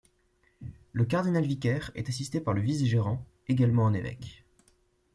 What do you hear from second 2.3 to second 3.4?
par le vice-gérant,